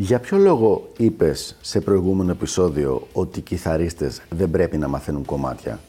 Για 0.00 0.18
ποιο 0.18 0.38
λόγο 0.38 0.88
είπες 0.96 1.56
σε 1.60 1.80
προηγούμενο 1.80 2.30
επεισόδιο 2.30 3.06
ότι 3.12 3.38
οι 3.38 3.42
κιθαρίστες 3.42 4.22
δεν 4.30 4.50
πρέπει 4.50 4.78
να 4.78 4.88
μαθαίνουν 4.88 5.24
κομμάτια; 5.24 5.80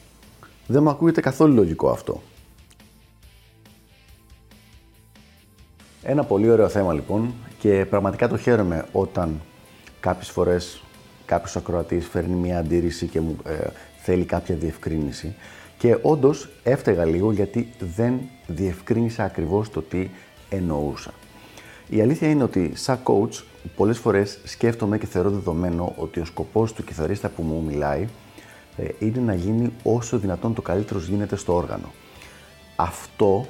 Δεν 0.66 0.82
μου 0.82 0.90
ακούγεται 0.90 1.20
καθόλου 1.20 1.54
λογικό 1.54 1.90
αυτό. 1.90 2.22
Ένα 6.02 6.24
πολύ 6.24 6.50
ωραίο 6.50 6.68
θέμα 6.68 6.92
λοιπόν 6.92 7.34
και 7.58 7.86
πραγματικά 7.90 8.28
το 8.28 8.36
χαίρομαι 8.36 8.86
όταν 8.92 9.40
κάποιες 10.00 10.30
φορές 10.30 10.82
κάποιος 11.26 11.56
ακροατής 11.56 12.06
φέρνει 12.06 12.34
μια 12.34 12.58
αντίρρηση 12.58 13.06
και 13.06 13.20
μου 13.20 13.36
ε, 13.46 13.66
θέλει 14.02 14.24
κάποια 14.24 14.54
διευκρίνηση 14.54 15.34
και 15.78 15.98
όντως 16.02 16.48
έφταιγα 16.62 17.04
λίγο 17.04 17.32
γιατί 17.32 17.72
δεν 17.96 18.20
διευκρίνησα 18.46 19.24
ακριβώς 19.24 19.70
το 19.70 19.82
τι 19.82 20.08
εννοούσα. 20.50 21.12
Η 21.92 22.00
αλήθεια 22.00 22.28
είναι 22.28 22.42
ότι 22.42 22.70
σαν 22.74 22.98
coach 23.04 23.42
πολλές 23.76 23.98
φορές 23.98 24.38
σκέφτομαι 24.44 24.98
και 24.98 25.06
θεωρώ 25.06 25.30
δεδομένο 25.30 25.94
ότι 25.96 26.20
ο 26.20 26.24
σκοπός 26.24 26.72
του 26.72 26.84
κιθαρίστα 26.84 27.28
που 27.28 27.42
μου 27.42 27.64
μιλάει 27.66 28.08
ε, 28.76 28.84
είναι 28.98 29.20
να 29.20 29.34
γίνει 29.34 29.72
όσο 29.82 30.18
δυνατόν 30.18 30.54
το 30.54 30.62
καλύτερος 30.62 31.08
γίνεται 31.08 31.36
στο 31.36 31.54
όργανο. 31.54 31.92
Αυτό 32.76 33.46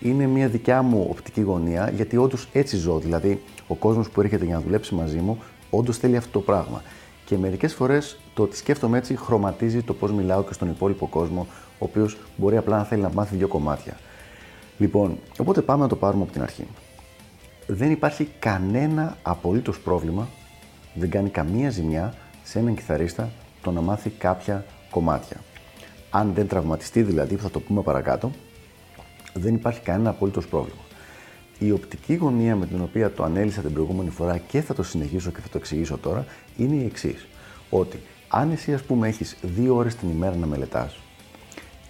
είναι 0.00 0.26
μια 0.26 0.48
δικιά 0.48 0.82
μου 0.82 1.06
οπτική 1.10 1.40
γωνία 1.40 1.90
γιατί 1.90 2.16
όντως 2.16 2.48
έτσι 2.52 2.76
ζω. 2.76 2.98
Δηλαδή, 2.98 3.42
ο 3.66 3.74
κόσμος 3.74 4.10
που 4.10 4.20
έρχεται 4.20 4.44
για 4.44 4.54
να 4.54 4.60
δουλέψει 4.60 4.94
μαζί 4.94 5.18
μου 5.18 5.38
όντως 5.70 5.98
θέλει 5.98 6.16
αυτό 6.16 6.30
το 6.32 6.40
πράγμα. 6.40 6.82
Και 7.24 7.36
μερικές 7.36 7.74
φορές 7.74 8.18
το 8.34 8.42
ότι 8.42 8.56
σκέφτομαι 8.56 8.98
έτσι 8.98 9.16
χρωματίζει 9.16 9.82
το 9.82 9.94
πώς 9.94 10.12
μιλάω 10.12 10.44
και 10.44 10.52
στον 10.52 10.68
υπόλοιπο 10.68 11.06
κόσμο, 11.06 11.46
ο 11.78 11.84
οποίος 11.84 12.18
μπορεί 12.36 12.56
απλά 12.56 12.76
να 12.76 12.84
θέλει 12.84 13.02
να 13.02 13.10
μάθει 13.12 13.36
δύο 13.36 13.48
κομμάτια. 13.48 13.96
Λοιπόν, 14.78 15.18
οπότε 15.38 15.60
πάμε 15.60 15.82
να 15.82 15.88
το 15.88 15.96
πάρουμε 15.96 16.22
από 16.22 16.32
την 16.32 16.42
αρχή 16.42 16.66
δεν 17.66 17.90
υπάρχει 17.90 18.28
κανένα 18.38 19.16
απολύτως 19.22 19.80
πρόβλημα, 19.80 20.28
δεν 20.94 21.10
κάνει 21.10 21.28
καμία 21.28 21.70
ζημιά 21.70 22.14
σε 22.44 22.58
έναν 22.58 22.74
κιθαρίστα 22.74 23.30
το 23.62 23.70
να 23.70 23.80
μάθει 23.80 24.10
κάποια 24.10 24.64
κομμάτια. 24.90 25.36
Αν 26.10 26.32
δεν 26.34 26.48
τραυματιστεί 26.48 27.02
δηλαδή, 27.02 27.34
που 27.34 27.42
θα 27.42 27.50
το 27.50 27.60
πούμε 27.60 27.82
παρακάτω, 27.82 28.30
δεν 29.34 29.54
υπάρχει 29.54 29.80
κανένα 29.80 30.10
απολύτως 30.10 30.46
πρόβλημα. 30.46 30.80
Η 31.58 31.70
οπτική 31.70 32.14
γωνία 32.14 32.56
με 32.56 32.66
την 32.66 32.82
οποία 32.82 33.12
το 33.12 33.24
ανέλησα 33.24 33.60
την 33.60 33.72
προηγούμενη 33.72 34.10
φορά 34.10 34.38
και 34.38 34.60
θα 34.60 34.74
το 34.74 34.82
συνεχίσω 34.82 35.30
και 35.30 35.40
θα 35.40 35.48
το 35.48 35.58
εξηγήσω 35.58 35.98
τώρα 35.98 36.24
είναι 36.56 36.74
η 36.74 36.84
εξής. 36.84 37.26
Ότι 37.70 38.00
αν 38.28 38.50
εσύ 38.50 38.74
ας 38.74 38.82
πούμε 38.82 39.08
έχεις 39.08 39.36
δύο 39.42 39.76
ώρες 39.76 39.94
την 39.94 40.10
ημέρα 40.10 40.36
να 40.36 40.46
μελετάς, 40.46 40.96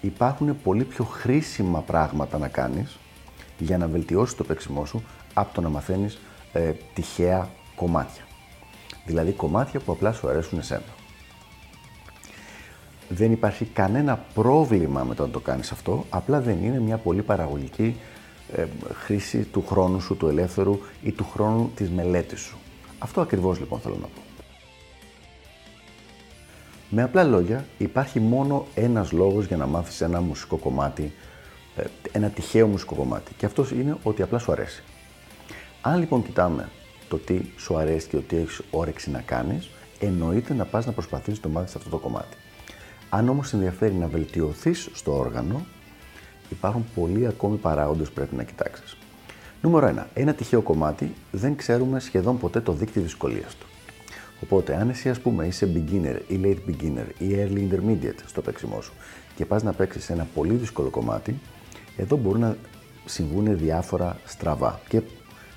υπάρχουν 0.01 0.61
πολύ 0.63 0.83
πιο 0.83 1.03
χρήσιμα 1.03 1.81
πράγματα 1.81 2.37
να 2.37 2.47
κάνεις 2.47 2.97
για 3.57 3.77
να 3.77 3.87
βελτιώσεις 3.87 4.35
το 4.35 4.43
παίξιμό 4.43 4.85
σου 4.85 5.03
από 5.39 5.53
το 5.53 5.61
να 5.61 5.69
μαθαίνεις 5.69 6.19
ε, 6.53 6.71
τυχαία 6.93 7.49
κομμάτια. 7.75 8.23
Δηλαδή 9.05 9.31
κομμάτια 9.31 9.79
που 9.79 9.91
απλά 9.91 10.11
σου 10.11 10.29
αρέσουν 10.29 10.59
εσένα. 10.59 10.95
Δεν 13.09 13.31
υπάρχει 13.31 13.65
κανένα 13.65 14.25
πρόβλημα 14.33 15.03
με 15.03 15.15
το 15.15 15.25
να 15.25 15.31
το 15.31 15.39
κάνεις 15.39 15.71
αυτό, 15.71 16.05
απλά 16.09 16.41
δεν 16.41 16.63
είναι 16.63 16.79
μια 16.79 16.97
πολύ 16.97 17.21
παραγωγική 17.21 17.95
ε, 18.55 18.65
χρήση 18.93 19.43
του 19.43 19.65
χρόνου 19.67 19.99
σου, 19.99 20.17
του 20.17 20.27
ελεύθερου 20.27 20.79
ή 21.03 21.11
του 21.11 21.25
χρόνου 21.33 21.71
της 21.75 21.89
μελέτης 21.89 22.39
σου. 22.39 22.57
Αυτό 22.99 23.21
ακριβώς 23.21 23.59
λοιπόν 23.59 23.79
θέλω 23.79 23.95
να 24.01 24.07
πω. 24.07 24.21
Με 26.89 27.03
απλά 27.03 27.23
λόγια, 27.23 27.65
υπάρχει 27.77 28.19
μόνο 28.19 28.65
ένας 28.75 29.11
λόγος 29.11 29.45
για 29.45 29.57
να 29.57 29.65
μάθεις 29.65 30.01
ένα 30.01 30.21
μουσικό 30.21 30.57
κομμάτι, 30.57 31.13
ε, 31.75 31.83
ένα 32.11 32.29
τυχαίο 32.29 32.67
μουσικό 32.67 32.95
κομμάτι. 32.95 33.33
Και 33.33 33.45
αυτός 33.45 33.71
είναι 33.71 33.97
ότι 34.03 34.21
απλά 34.21 34.39
σου 34.39 34.51
αρέσει. 34.51 34.83
Αν 35.87 35.99
λοιπόν 35.99 36.23
κοιτάμε 36.23 36.69
το 37.09 37.17
τι 37.17 37.41
σου 37.57 37.77
αρέσει 37.77 38.07
και 38.07 38.15
το 38.15 38.21
τι 38.21 38.37
έχεις 38.37 38.61
όρεξη 38.71 39.11
να 39.11 39.19
κάνεις, 39.21 39.69
εννοείται 39.99 40.53
να 40.53 40.65
πας 40.65 40.85
να 40.85 40.91
προσπαθήσεις 40.91 41.39
το 41.39 41.49
μάθει 41.49 41.77
αυτό 41.77 41.89
το 41.89 41.97
κομμάτι. 41.97 42.37
Αν 43.09 43.29
όμως 43.29 43.53
ενδιαφέρει 43.53 43.93
να 43.93 44.07
βελτιωθείς 44.07 44.89
στο 44.93 45.17
όργανο, 45.17 45.65
υπάρχουν 46.49 46.85
πολλοί 46.95 47.27
ακόμη 47.27 47.57
παράγοντες 47.57 48.07
που 48.07 48.13
πρέπει 48.13 48.35
να 48.35 48.43
κοιτάξεις. 48.43 48.97
Νούμερο 49.61 49.87
1. 49.87 50.05
Ένα 50.13 50.33
τυχαίο 50.33 50.61
κομμάτι 50.61 51.13
δεν 51.31 51.55
ξέρουμε 51.55 51.99
σχεδόν 51.99 52.37
ποτέ 52.37 52.61
το 52.61 52.71
δίκτυο 52.71 53.01
δυσκολίας 53.01 53.55
του. 53.55 53.65
Οπότε, 54.43 54.75
αν 54.75 54.89
εσύ, 54.89 55.09
ας 55.09 55.19
πούμε, 55.19 55.45
είσαι 55.45 55.71
beginner 55.73 56.19
ή 56.27 56.39
late 56.43 56.69
beginner 56.69 57.05
ή 57.17 57.27
early 57.29 57.69
intermediate 57.69 58.19
στο 58.25 58.41
παίξιμό 58.41 58.81
σου 58.81 58.93
και 59.35 59.45
πας 59.45 59.63
να 59.63 59.73
παίξεις 59.73 60.09
ένα 60.09 60.27
πολύ 60.33 60.53
δύσκολο 60.53 60.89
κομμάτι, 60.89 61.39
εδώ 61.97 62.15
μπορούν 62.17 62.41
να 62.41 62.57
συμβούν 63.05 63.57
διάφορα 63.57 64.19
στραβά. 64.25 64.79
Και 64.87 65.01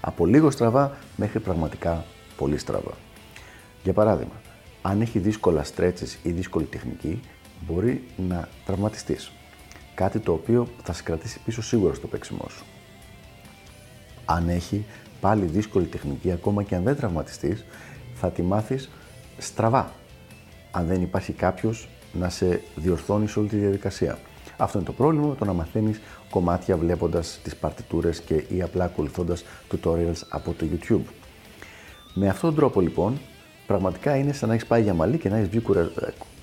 από 0.00 0.26
λίγο 0.26 0.50
στραβά 0.50 0.96
μέχρι 1.16 1.40
πραγματικά 1.40 2.04
πολύ 2.36 2.58
στραβά. 2.58 2.92
Για 3.82 3.92
παράδειγμα, 3.92 4.40
αν 4.82 5.00
έχει 5.00 5.18
δύσκολα 5.18 5.62
στρέτσες 5.62 6.18
ή 6.22 6.30
δύσκολη 6.30 6.64
τεχνική, 6.64 7.20
μπορεί 7.66 8.04
να 8.28 8.48
τραυματιστείς. 8.66 9.32
Κάτι 9.94 10.18
το 10.18 10.32
οποίο 10.32 10.68
θα 10.82 10.92
σε 10.92 11.02
κρατήσει 11.02 11.40
πίσω 11.44 11.62
σίγουρα 11.62 11.94
στο 11.94 12.06
παίξιμό 12.06 12.44
σου. 12.48 12.64
Αν 14.24 14.48
έχει 14.48 14.84
πάλι 15.20 15.44
δύσκολη 15.46 15.86
τεχνική, 15.86 16.32
ακόμα 16.32 16.62
και 16.62 16.74
αν 16.74 16.82
δεν 16.82 16.96
τραυματιστείς, 16.96 17.64
θα 18.14 18.30
τη 18.30 18.42
μάθεις 18.42 18.90
στραβά. 19.38 19.92
Αν 20.70 20.86
δεν 20.86 21.02
υπάρχει 21.02 21.32
κάποιος 21.32 21.88
να 22.12 22.28
σε 22.28 22.60
διορθώνει 22.76 23.28
σε 23.28 23.38
όλη 23.38 23.48
τη 23.48 23.56
διαδικασία. 23.56 24.18
Αυτό 24.60 24.78
είναι 24.78 24.86
το 24.86 24.92
πρόβλημα 24.92 25.34
το 25.34 25.44
να 25.44 25.52
μαθαίνεις 25.52 26.00
κομμάτια 26.30 26.76
βλέποντας 26.76 27.40
τις 27.42 27.56
παρτιτούρες 27.56 28.20
και 28.20 28.44
ή 28.48 28.62
απλά 28.62 28.84
ακολουθώντας 28.84 29.44
tutorials 29.70 30.22
από 30.28 30.52
το 30.52 30.66
YouTube. 30.72 31.10
Με 32.14 32.28
αυτόν 32.28 32.50
τον 32.50 32.58
τρόπο 32.58 32.80
λοιπόν, 32.80 33.18
πραγματικά 33.66 34.16
είναι 34.16 34.32
σαν 34.32 34.48
να 34.48 34.54
έχεις 34.54 34.66
πάει 34.66 34.82
για 34.82 34.94
μαλλί 34.94 35.18
και 35.18 35.28
να 35.28 35.36
έχεις 35.36 35.48
βγει 35.48 35.60
κουρε... 35.60 35.88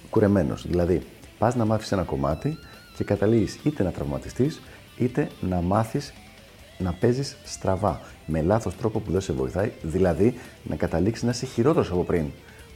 κουρεμένος. 0.10 0.68
Δηλαδή, 0.68 1.02
πας 1.38 1.56
να 1.56 1.66
μάθεις 1.66 1.92
ένα 1.92 2.04
κομμάτι 2.04 2.58
και 2.96 3.04
καταλήγεις 3.04 3.60
είτε 3.64 3.84
να 3.84 3.92
τραυματιστείς, 3.92 4.62
είτε 4.98 5.30
να 5.42 5.62
μάθεις 5.62 6.14
να 6.78 6.94
παίζεις 6.94 7.38
στραβά, 7.44 8.02
με 8.26 8.42
λάθος 8.42 8.76
τρόπο 8.76 9.00
που 9.00 9.12
δεν 9.12 9.22
σε 9.22 9.34
βοηθάει, 9.34 9.72
δηλαδή 9.82 10.34
να 10.64 10.76
καταλήξεις 10.76 11.24
να 11.24 11.30
είσαι 11.30 11.46
χειρότερος 11.46 11.92
από 11.92 12.04
πριν, 12.04 12.26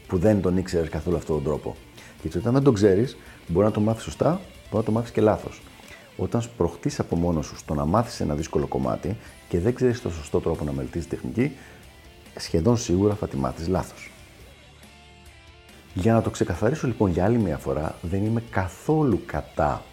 που 0.07 0.17
δεν 0.17 0.41
τον 0.41 0.57
ήξερες 0.57 0.89
καθόλου 0.89 1.15
αυτόν 1.15 1.35
τον 1.35 1.43
τρόπο. 1.43 1.75
Γιατί 2.21 2.37
όταν 2.37 2.53
δεν 2.53 2.63
τον 2.63 2.73
ξέρεις, 2.73 3.17
μπορεί 3.47 3.65
να 3.65 3.71
το 3.71 3.79
μάθεις 3.79 4.03
σωστά, 4.03 4.41
μπορεί 4.71 4.77
να 4.77 4.83
το 4.83 4.91
μάθεις 4.91 5.11
και 5.11 5.21
λάθος. 5.21 5.61
Όταν 6.17 6.41
σπροχτεί 6.41 6.91
από 6.97 7.15
μόνος 7.15 7.45
σου 7.45 7.57
στο 7.57 7.73
να 7.73 7.85
μάθεις 7.85 8.19
ένα 8.19 8.35
δύσκολο 8.35 8.67
κομμάτι 8.67 9.17
και 9.49 9.59
δεν 9.59 9.75
ξέρεις 9.75 10.01
το 10.01 10.09
σωστό 10.09 10.39
τρόπο 10.39 10.63
να 10.63 10.71
μελετήσεις 10.71 11.07
τεχνική, 11.07 11.51
σχεδόν 12.35 12.77
σίγουρα 12.77 13.15
θα 13.15 13.27
τη 13.27 13.37
μάθεις 13.37 13.67
λάθος. 13.67 14.11
Για 15.93 16.13
να 16.13 16.21
το 16.21 16.29
ξεκαθαρίσω 16.29 16.87
λοιπόν 16.87 17.11
για 17.11 17.25
άλλη 17.25 17.37
μια 17.37 17.57
φορά, 17.57 17.95
δεν 18.01 18.25
είμαι 18.25 18.43
καθόλου 18.49 19.21
κατά 19.25 19.83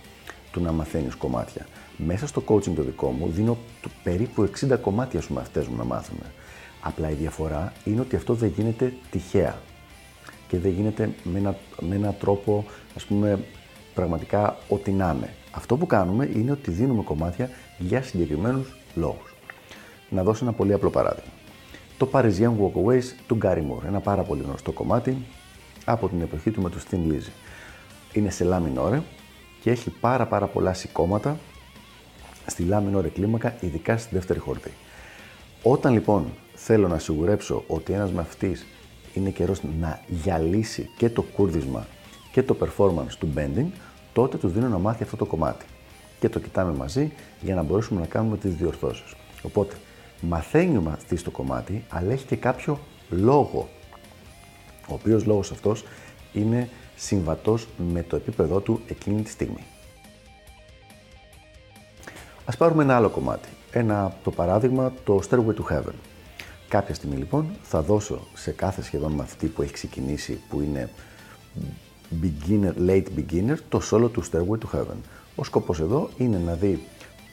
του 0.53 0.61
να 0.61 0.73
μαθαίνεις 0.73 1.15
κομμάτια. 1.15 1.67
Μέσα 1.97 2.27
στο 2.27 2.43
coaching 2.47 2.75
το 2.75 2.83
δικό 2.83 3.11
μου 3.11 3.29
δίνω 3.29 3.59
το 3.83 3.89
περίπου 4.03 4.51
60 4.61 4.79
κομμάτια 4.81 5.21
στους 5.21 5.35
μαθητές 5.35 5.67
μου 5.67 5.77
να 5.77 5.85
μάθουν. 5.85 6.19
Απλά 6.81 7.11
η 7.11 7.15
διαφορά 7.15 7.73
είναι 7.85 8.01
ότι 8.01 8.17
αυτό 8.17 8.35
δεν 8.35 8.53
γίνεται 8.57 8.93
τυχαία 9.11 9.59
και 10.49 10.59
δεν 10.59 10.71
γίνεται 10.71 11.11
με 11.23 11.39
ένα, 11.39 11.57
με 11.81 11.95
ένα 11.95 12.13
τρόπο 12.13 12.65
ας 12.97 13.05
πούμε 13.05 13.45
πραγματικά 13.99 14.57
ό,τι 14.69 14.91
να 14.91 15.15
είναι. 15.17 15.35
Αυτό 15.51 15.77
που 15.77 15.87
κάνουμε 15.87 16.31
είναι 16.35 16.51
ότι 16.51 16.71
δίνουμε 16.71 17.03
κομμάτια 17.03 17.51
για 17.79 18.03
συγκεκριμένους 18.03 18.77
λόγους. 18.95 19.35
Να 20.09 20.23
δώσω 20.23 20.45
ένα 20.45 20.53
πολύ 20.53 20.73
απλό 20.73 20.91
παράδειγμα. 20.91 21.31
Το 21.99 22.09
Parisian 22.13 22.53
Walkaways 22.61 23.05
του 23.27 23.39
Gary 23.43 23.59
Moore, 23.59 23.85
ένα 23.87 24.01
πάρα 24.01 24.23
πολύ 24.23 24.43
γνωστό 24.43 24.73
κομμάτι 24.73 25.17
από 25.85 26.09
την 26.09 26.21
εποχή 26.21 26.51
του 26.51 26.63
με 26.63 26.71
το 26.71 26.77
Sting 26.91 27.13
Lizzy. 27.13 27.33
Είναι 28.13 28.31
σε 28.31 28.47
La 28.51 28.57
minore 28.57 29.01
και 29.63 29.71
έχει 29.71 29.91
πάρα 29.91 30.27
πάρα 30.27 30.47
πολλά 30.47 30.73
σηκώματα 30.75 31.39
στη 32.47 32.67
La 32.71 32.77
minore 32.77 33.11
κλίμακα, 33.15 33.57
ειδικά 33.61 33.97
στη 33.97 34.15
δεύτερη 34.15 34.39
χορδή. 34.39 34.73
Όταν 35.63 35.93
λοιπόν 35.93 36.27
θέλω 36.55 36.89
να 36.89 36.99
σιγουρέψω 36.99 37.65
ότι 37.67 37.93
ένας 37.93 38.13
μαθητής 38.13 38.67
είναι 39.15 39.31
καιρός 39.31 39.61
να 39.81 40.01
γυαλίσει 40.07 40.91
και 40.97 41.11
το 41.11 41.23
κούρδισμα 41.23 41.87
και 42.33 42.43
το 42.43 42.57
performance 42.61 43.13
του 43.19 43.29
bending, 43.37 43.67
τότε 44.13 44.37
τους 44.37 44.53
δίνω 44.53 44.69
να 44.69 44.79
μάθει 44.79 45.03
αυτό 45.03 45.17
το 45.17 45.25
κομμάτι. 45.25 45.65
Και 46.21 46.29
το 46.29 46.39
κοιτάμε 46.39 46.73
μαζί 46.73 47.13
για 47.41 47.55
να 47.55 47.63
μπορέσουμε 47.63 48.01
να 48.01 48.07
κάνουμε 48.07 48.37
τις 48.37 48.55
διορθώσεις. 48.55 49.15
Οπότε, 49.43 49.75
μαθαίνει 50.21 50.77
ο 50.77 50.81
μαθητής 50.81 51.23
το 51.23 51.31
κομμάτι, 51.31 51.85
αλλά 51.89 52.13
έχει 52.13 52.27
και 52.27 52.37
κάποιο 52.37 52.79
λόγο. 53.11 53.69
Ο 54.89 54.95
οποίος 54.95 55.25
λόγος 55.25 55.51
αυτός 55.51 55.85
είναι 56.33 56.69
συμβατός 56.97 57.69
με 57.93 58.03
το 58.03 58.17
επίπεδό 58.17 58.61
του 58.61 58.81
εκείνη 58.87 59.23
τη 59.23 59.31
στιγμή. 59.31 59.65
Ας 62.45 62.57
πάρουμε 62.57 62.83
ένα 62.83 62.97
άλλο 62.97 63.09
κομμάτι. 63.09 63.49
Ένα, 63.73 64.17
το 64.25 64.31
παράδειγμα, 64.31 64.93
το 65.05 65.21
Stairway 65.31 65.55
to 65.55 65.73
Heaven. 65.73 65.95
Κάποια 66.69 66.95
στιγμή 66.95 67.17
λοιπόν 67.17 67.47
θα 67.63 67.83
δώσω 67.83 68.27
σε 68.35 68.51
κάθε 68.51 68.83
σχεδόν 68.83 69.13
μαθητή 69.13 69.47
που 69.47 69.63
έχει 69.63 69.73
ξεκινήσει, 69.73 70.41
που 70.49 70.61
είναι 70.61 70.91
beginner, 72.23 72.73
late 72.89 73.07
beginner, 73.17 73.57
το 73.69 73.81
solo 73.91 74.11
του 74.13 74.25
Stairway 74.25 74.59
to 74.59 74.79
Heaven. 74.79 74.97
Ο 75.37 75.45
σκοπός 75.45 75.81
εδώ 75.81 76.09
είναι 76.19 76.39
να 76.39 76.55
δει 76.55 76.83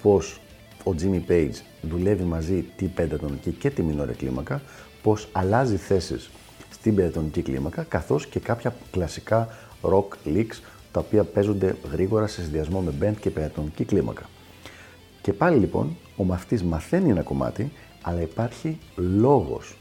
πώς 0.02 0.40
ο 0.84 0.92
Jimmy 1.02 1.32
Page 1.32 1.56
δουλεύει 1.82 2.24
μαζί 2.24 2.66
την 2.76 2.94
πεντατονική 2.94 3.52
και 3.52 3.70
τη 3.70 3.82
μινόρε 3.82 4.14
κλίμακα, 4.14 4.62
πώς 5.02 5.28
αλλάζει 5.32 5.76
θέσεις 5.76 6.30
στην 6.70 6.96
πεντατονική 6.96 7.42
κλίμακα, 7.42 7.84
καθώς 7.84 8.28
και 8.28 8.40
κάποια 8.40 8.76
κλασικά 8.92 9.48
rock 9.82 10.08
licks, 10.26 10.60
τα 10.92 11.00
οποία 11.00 11.24
παίζονται 11.24 11.76
γρήγορα 11.92 12.28
σε 12.28 12.42
συνδυασμό 12.42 12.82
με 12.82 12.94
band 13.02 13.16
και 13.20 13.30
πεντατονική 13.30 13.84
κλίμακα. 13.84 14.30
Και 15.22 15.34
πάλι 15.34 15.58
λοιπόν, 15.58 15.98
ο 16.18 16.24
μαθητής 16.24 16.64
μαθαίνει 16.64 17.10
ένα 17.10 17.22
κομμάτι, 17.22 17.72
αλλά 18.02 18.22
υπάρχει 18.22 18.78
λόγος 18.96 19.76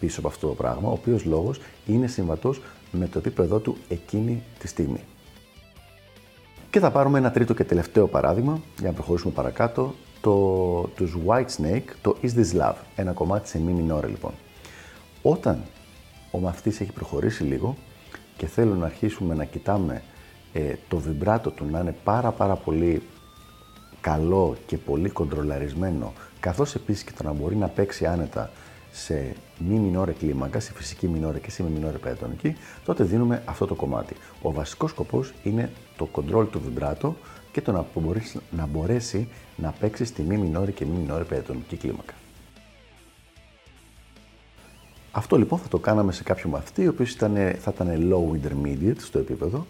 πίσω 0.00 0.18
από 0.18 0.28
αυτό 0.28 0.46
το 0.46 0.54
πράγμα, 0.54 0.88
ο 0.88 0.92
οποίος 0.92 1.24
λόγος 1.24 1.60
είναι 1.86 2.06
συμβατός 2.06 2.60
με 2.90 3.06
το 3.06 3.18
επίπεδό 3.18 3.58
του 3.58 3.76
εκείνη 3.88 4.42
τη 4.58 4.68
στιγμή. 4.68 5.00
Και 6.70 6.78
θα 6.80 6.90
πάρουμε 6.90 7.18
ένα 7.18 7.30
τρίτο 7.30 7.54
και 7.54 7.64
τελευταίο 7.64 8.06
παράδειγμα 8.06 8.60
για 8.78 8.88
να 8.88 8.94
προχωρήσουμε 8.94 9.32
παρακάτω, 9.32 9.94
το, 10.20 10.34
τους 10.96 11.16
White 11.26 11.46
Snake, 11.56 11.84
το 12.02 12.16
Is 12.22 12.28
This 12.28 12.60
Love, 12.60 12.74
ένα 12.96 13.12
κομμάτι 13.12 13.48
σε 13.48 13.58
μη 13.58 13.72
μινόρε 13.72 14.06
λοιπόν. 14.06 14.32
Όταν 15.22 15.62
ο 16.30 16.38
μαθητής 16.38 16.80
έχει 16.80 16.92
προχωρήσει 16.92 17.42
λίγο 17.42 17.76
και 18.36 18.46
θέλω 18.46 18.74
να 18.74 18.86
αρχίσουμε 18.86 19.34
να 19.34 19.44
κοιτάμε 19.44 20.02
ε, 20.52 20.74
το 20.88 20.98
βιμπράτο 20.98 21.50
του 21.50 21.66
να 21.70 21.80
είναι 21.80 21.94
πάρα 22.04 22.30
πάρα 22.30 22.54
πολύ 22.54 23.02
καλό 24.00 24.56
και 24.66 24.76
πολύ 24.76 25.08
κοντρολαρισμένο, 25.08 26.12
καθώς 26.40 26.74
επίσης 26.74 27.02
και 27.02 27.12
το 27.16 27.22
να 27.22 27.32
μπορεί 27.32 27.56
να 27.56 27.68
παίξει 27.68 28.06
άνετα 28.06 28.50
σε 28.92 29.34
μη 29.58 29.78
μινόρε 29.78 30.12
κλίμακα, 30.12 30.60
σε 30.60 30.72
φυσική 30.72 31.08
μινόρε 31.08 31.38
και 31.38 31.50
σε 31.50 31.62
μη 31.62 31.70
μινόρε 31.70 31.98
πεντατονική, 31.98 32.56
τότε 32.84 33.04
δίνουμε 33.04 33.42
αυτό 33.44 33.66
το 33.66 33.74
κομμάτι. 33.74 34.16
Ο 34.42 34.52
βασικός 34.52 34.90
σκοπός 34.90 35.32
είναι 35.42 35.70
το 35.96 36.08
control 36.12 36.46
του 36.50 36.60
βιμπράτο 36.60 37.16
και 37.52 37.60
το 37.60 37.72
να 37.72 37.84
μπορέσει 37.94 38.40
να, 38.50 38.66
μπορέσει 38.66 39.28
να 39.56 39.70
παίξεις 39.70 40.08
στη 40.08 40.22
μη 40.22 40.36
μινόρε 40.36 40.70
και 40.70 40.84
μη 40.84 40.98
μινόρε 40.98 41.24
πεντατονική 41.24 41.76
κλίμακα. 41.76 42.14
Αυτό 45.12 45.36
λοιπόν 45.36 45.58
θα 45.58 45.68
το 45.68 45.78
κάναμε 45.78 46.12
σε 46.12 46.22
κάποιο 46.22 46.48
μαθητή, 46.48 46.86
ο 46.86 46.90
οποίος 46.90 47.14
θα 47.14 47.72
ήταν 47.74 48.12
low 48.12 48.36
intermediate 48.36 48.98
στο 48.98 49.18
επίπεδο 49.18 49.66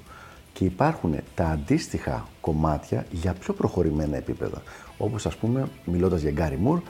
και 0.53 0.65
υπάρχουν 0.65 1.15
τα 1.35 1.45
αντίστοιχα 1.45 2.29
κομμάτια 2.41 3.07
για 3.11 3.33
πιο 3.33 3.55
προχωρημένα 3.55 4.17
επίπεδα. 4.17 4.63
Όπως 4.99 5.27
ας 5.27 5.37
πούμε, 5.37 5.69
μιλώντας 5.85 6.21
για 6.21 6.33
Gary 6.37 6.69
Moore, 6.69 6.81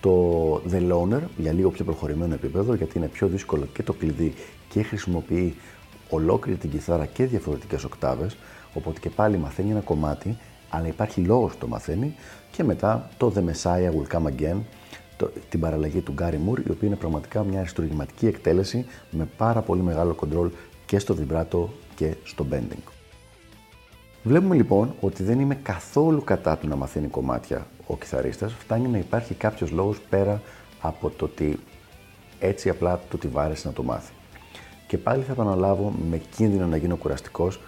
το 0.00 0.54
The 0.70 0.92
Loner 0.92 1.20
για 1.36 1.52
λίγο 1.52 1.70
πιο 1.70 1.84
προχωρημένο 1.84 2.34
επίπεδο, 2.34 2.74
γιατί 2.74 2.98
είναι 2.98 3.08
πιο 3.08 3.26
δύσκολο 3.26 3.66
και 3.72 3.82
το 3.82 3.92
κλειδί 3.92 4.34
και 4.68 4.82
χρησιμοποιεί 4.82 5.54
ολόκληρη 6.10 6.58
την 6.58 6.70
κιθάρα 6.70 7.06
και 7.06 7.24
διαφορετικές 7.24 7.84
οκτάβες, 7.84 8.36
οπότε 8.74 9.00
και 9.00 9.10
πάλι 9.10 9.38
μαθαίνει 9.38 9.70
ένα 9.70 9.80
κομμάτι, 9.80 10.38
αλλά 10.70 10.86
υπάρχει 10.86 11.20
λόγος 11.20 11.52
που 11.52 11.58
το 11.58 11.68
μαθαίνει 11.68 12.14
και 12.50 12.64
μετά 12.64 13.10
το 13.16 13.32
The 13.36 13.38
Messiah 13.38 13.90
Will 13.90 14.16
Come 14.16 14.26
Again, 14.26 14.56
το, 15.16 15.30
την 15.48 15.60
παραλλαγή 15.60 16.00
του 16.00 16.14
Gary 16.18 16.34
Moore, 16.48 16.66
η 16.66 16.70
οποία 16.70 16.88
είναι 16.88 16.96
πραγματικά 16.96 17.44
μια 17.44 17.58
αριστουργηματική 17.60 18.26
εκτέλεση 18.26 18.86
με 19.10 19.28
πάρα 19.36 19.60
πολύ 19.60 19.82
μεγάλο 19.82 20.14
κοντρόλ 20.14 20.50
και 20.86 20.98
στο 20.98 21.14
βιμπράτο 21.14 21.70
και 21.94 22.14
στο 22.24 22.46
bending. 22.52 22.90
Βλέπουμε 24.22 24.54
λοιπόν 24.54 24.94
ότι 25.00 25.22
δεν 25.22 25.40
είμαι 25.40 25.54
καθόλου 25.54 26.24
κατά 26.24 26.56
του 26.56 26.68
να 26.68 26.76
μαθαίνει 26.76 27.06
κομμάτια 27.06 27.66
ο 27.86 27.96
κιθαρίστας, 27.96 28.52
φτάνει 28.52 28.88
να 28.88 28.98
υπάρχει 28.98 29.34
κάποιος 29.34 29.70
λόγος 29.70 30.00
πέρα 30.10 30.42
από 30.80 31.10
το 31.10 31.24
ότι 31.24 31.58
έτσι 32.38 32.68
απλά 32.68 33.00
του 33.10 33.18
τη 33.18 33.28
βάρεσε 33.28 33.66
να 33.68 33.72
το 33.72 33.82
μάθει. 33.82 34.12
Και 34.86 34.98
πάλι 34.98 35.22
θα 35.22 35.32
επαναλάβω 35.32 35.92
με 36.10 36.20
κίνδυνο 36.36 36.66
να 36.66 36.76
γίνω 36.76 36.96
κουραστικός. 36.96 37.60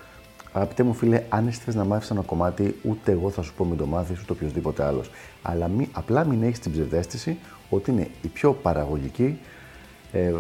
Αγαπητέ 0.53 0.83
μου 0.83 0.95
φίλε, 0.95 1.23
αν 1.29 1.47
εσύ 1.47 1.61
να 1.67 1.85
μάθεις 1.85 2.11
ένα 2.11 2.21
κομμάτι, 2.21 2.79
ούτε 2.83 3.13
εγώ 3.13 3.31
θα 3.31 3.43
σου 3.43 3.55
πω 3.55 3.65
μην 3.65 3.79
το 3.79 3.87
μάθεις, 3.87 4.21
ούτε 4.21 4.33
οποιοδήποτε 4.33 4.85
άλλος. 4.85 5.11
Αλλά 5.43 5.69
μη, 5.69 5.89
απλά 5.93 6.25
μην 6.25 6.43
έχεις 6.43 6.59
την 6.59 6.73
ψευδέστηση 6.73 7.39
ότι 7.71 7.91
είναι 7.91 8.09
η 8.23 8.29
πιο 8.29 8.53
παραγωγική 8.53 9.39
ε, 10.13 10.35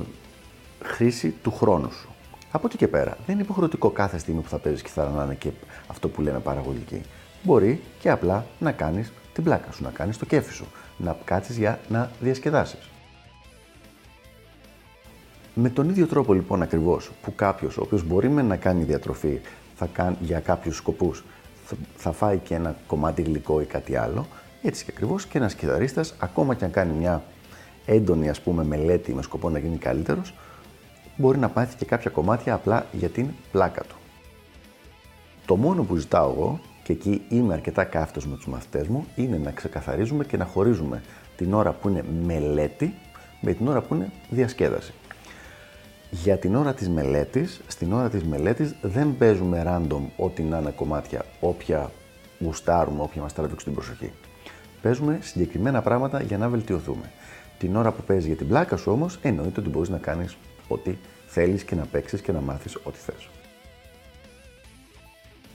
χρήση 0.83 1.31
του 1.43 1.51
χρόνου 1.51 1.93
σου. 1.93 2.09
Από 2.51 2.67
εκεί 2.67 2.77
και 2.77 2.89
πέρα, 2.89 3.17
δεν 3.27 3.35
είναι 3.35 3.45
υποχρεωτικό 3.45 3.91
κάθε 3.91 4.19
στιγμή 4.19 4.41
που 4.41 4.49
θα 4.49 4.59
παίζεις 4.59 4.83
κιθάρα 4.83 5.11
να 5.11 5.25
είναι 5.25 5.35
και 5.35 5.51
αυτό 5.87 6.09
που 6.09 6.21
λέμε 6.21 6.39
παραγωγική. 6.39 7.01
Μπορεί 7.43 7.81
και 8.01 8.11
απλά 8.11 8.47
να 8.59 8.73
κάνεις 8.73 9.13
την 9.39 9.47
πλάκα 9.47 9.73
σου, 9.73 9.83
να 9.83 9.91
κάνεις 9.91 10.19
το 10.19 10.25
κέφι 10.25 10.53
σου, 10.53 10.67
να 10.97 11.17
κάτσεις 11.25 11.57
για 11.57 11.81
να 11.89 12.11
διασκεδάσεις. 12.21 12.91
Με 15.55 15.69
τον 15.71 15.89
ίδιο 15.89 16.07
τρόπο 16.07 16.35
λοιπόν 16.35 16.63
ακριβώς 16.63 17.11
που 17.23 17.35
κάποιος, 17.35 17.77
ο 17.77 17.83
οποίος 17.83 18.05
μπορεί 18.05 18.29
με 18.29 18.43
να 18.43 18.57
κάνει 18.57 18.85
διατροφή 18.85 19.41
θα 19.77 19.87
κάνει, 19.93 20.17
για 20.21 20.41
κάποιους 20.41 20.77
σκοπούς, 20.77 21.25
θα, 21.97 22.13
φάει 22.13 22.39
και 22.39 22.55
ένα 22.55 22.77
κομμάτι 22.87 23.23
γλυκό 23.23 23.61
ή 23.61 23.65
κάτι 23.65 23.97
άλλο, 23.97 24.27
έτσι 24.63 24.85
και 24.85 24.91
ακριβώς 24.95 25.27
και 25.27 25.39
ένας 25.39 25.55
κιθαρίστας, 25.55 26.15
ακόμα 26.19 26.55
και 26.55 26.65
αν 26.65 26.71
κάνει 26.71 26.93
μια 26.93 27.23
έντονη 27.87 28.29
ας 28.29 28.41
πούμε 28.41 28.65
μελέτη 28.65 29.15
με 29.15 29.23
σκοπό 29.23 29.51
να 29.51 29.59
γίνει 29.59 29.77
καλύτερος, 29.77 30.35
μπορεί 31.17 31.39
να 31.39 31.49
πάθει 31.49 31.77
και 31.77 31.85
κάποια 31.85 32.11
κομμάτια 32.11 32.55
απλά 32.55 32.87
για 32.93 33.09
την 33.09 33.29
πλάκα 33.53 33.83
του. 33.83 33.97
Το 35.47 35.57
μόνο 35.57 35.83
που 35.83 35.97
ζητάω 35.97 36.31
εγώ, 36.31 36.61
και 36.89 36.95
εκεί 36.95 37.23
είμαι 37.29 37.55
αρκετά 37.55 37.85
κάφτος 37.85 38.27
με 38.27 38.37
τους 38.37 38.47
μαθητές 38.47 38.87
μου, 38.87 39.07
είναι 39.17 39.39
να 39.39 39.51
ξεκαθαρίζουμε 39.51 40.25
και 40.25 40.37
να 40.37 40.45
χωρίζουμε 40.45 41.03
την 41.37 41.55
ώρα 41.55 41.73
που 41.73 41.89
είναι 41.89 42.05
μελέτη 42.25 42.95
με 43.41 43.53
την 43.53 43.69
ώρα 43.69 43.81
που 43.81 43.95
είναι 43.95 44.11
διασκέδαση. 44.31 44.93
Για 46.11 46.37
την 46.39 46.55
ώρα 46.55 46.75
της 46.75 46.89
μελέτης, 46.89 47.61
στην 47.67 47.93
ώρα 47.93 48.09
της 48.09 48.25
μελέτης 48.25 48.75
δεν 48.83 49.17
παίζουμε 49.17 49.63
random 49.67 50.01
ό,τι 50.17 50.43
να 50.43 50.59
είναι 50.59 50.71
κομμάτια, 50.71 51.25
όποια 51.41 51.91
γουστάρουμε, 52.41 53.03
όποια 53.03 53.23
μας 53.23 53.33
τραβήξει 53.33 53.65
την 53.65 53.75
προσοχή. 53.75 54.13
Παίζουμε 54.83 55.19
συγκεκριμένα 55.23 55.83
πράγματα 55.83 56.23
για 56.23 56.39
να 56.39 56.49
βελτιωθούμε. 56.49 57.11
Την 57.59 57.77
ώρα 57.77 57.93
που 57.93 58.03
παίζεις 58.03 58.27
για 58.27 58.37
την 58.37 58.49
πλάκα 58.49 58.77
σου 58.77 58.93
όμως, 58.93 59.19
εννοείται 59.23 59.61
ότι 59.61 59.69
μπορείς 59.69 59.89
να 59.89 59.99
κάνεις 59.99 60.37
ό,τι 60.69 60.97
θέλεις 61.27 61.65
και 61.65 61.75
να 61.75 61.85
παίξεις 61.85 62.21
και 62.21 62.33
να 62.33 62.41
μάθεις 62.41 62.75
ό,τι 62.75 62.99
θες. 62.99 63.29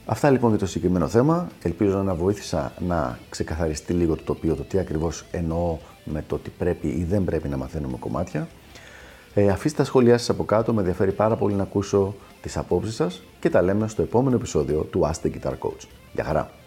Αυτά 0.06 0.30
λοιπόν 0.30 0.50
για 0.50 0.58
το 0.58 0.66
συγκεκριμένο 0.66 1.08
θέμα. 1.08 1.48
Ελπίζω 1.62 2.02
να 2.02 2.14
βοήθησα 2.14 2.72
να 2.78 3.18
ξεκαθαριστεί 3.30 3.92
λίγο 3.92 4.16
το 4.16 4.22
τοπίο, 4.22 4.54
το 4.54 4.62
τι 4.62 4.78
ακριβώς 4.78 5.24
εννοώ 5.30 5.78
με 6.04 6.24
το 6.26 6.34
ότι 6.34 6.50
πρέπει 6.58 6.88
ή 6.88 7.04
δεν 7.04 7.24
πρέπει 7.24 7.48
να 7.48 7.56
μαθαίνουμε 7.56 7.96
κομμάτια. 8.00 8.48
Ε, 9.34 9.48
αφήστε 9.48 9.78
τα 9.78 9.84
σχόλιά 9.84 10.18
σας 10.18 10.28
από 10.28 10.44
κάτω, 10.44 10.72
με 10.72 10.80
ενδιαφέρει 10.80 11.12
πάρα 11.12 11.36
πολύ 11.36 11.54
να 11.54 11.62
ακούσω 11.62 12.14
τις 12.40 12.56
απόψεις 12.56 12.94
σας 12.94 13.22
και 13.40 13.50
τα 13.50 13.62
λέμε 13.62 13.88
στο 13.88 14.02
επόμενο 14.02 14.36
επεισόδιο 14.36 14.80
του 14.80 15.00
Ask 15.04 15.26
the 15.26 15.30
Guitar 15.30 15.52
Coach. 15.52 15.86
Γεια 16.12 16.24
χαρά! 16.24 16.63